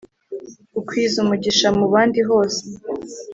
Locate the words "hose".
2.29-2.61